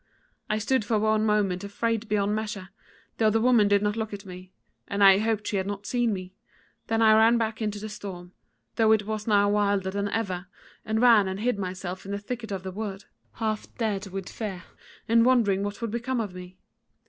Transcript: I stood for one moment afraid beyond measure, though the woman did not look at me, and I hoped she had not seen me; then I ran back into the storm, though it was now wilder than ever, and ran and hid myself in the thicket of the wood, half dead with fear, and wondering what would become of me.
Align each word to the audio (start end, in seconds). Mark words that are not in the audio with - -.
I 0.49 0.57
stood 0.57 0.83
for 0.83 0.97
one 0.97 1.23
moment 1.27 1.63
afraid 1.63 2.07
beyond 2.09 2.33
measure, 2.33 2.69
though 3.19 3.29
the 3.29 3.39
woman 3.39 3.67
did 3.67 3.83
not 3.83 3.95
look 3.95 4.13
at 4.15 4.25
me, 4.25 4.51
and 4.87 5.03
I 5.03 5.19
hoped 5.19 5.45
she 5.45 5.57
had 5.57 5.67
not 5.67 5.85
seen 5.85 6.11
me; 6.11 6.33
then 6.87 7.03
I 7.03 7.13
ran 7.15 7.37
back 7.37 7.61
into 7.61 7.77
the 7.77 7.87
storm, 7.87 8.31
though 8.77 8.93
it 8.93 9.05
was 9.05 9.27
now 9.27 9.47
wilder 9.49 9.91
than 9.91 10.07
ever, 10.09 10.47
and 10.83 10.99
ran 11.03 11.27
and 11.27 11.39
hid 11.39 11.59
myself 11.59 12.03
in 12.03 12.11
the 12.13 12.17
thicket 12.17 12.51
of 12.51 12.63
the 12.63 12.71
wood, 12.71 13.03
half 13.33 13.71
dead 13.75 14.07
with 14.07 14.27
fear, 14.27 14.63
and 15.07 15.23
wondering 15.23 15.61
what 15.61 15.79
would 15.83 15.91
become 15.91 16.19
of 16.19 16.33
me. 16.33 16.57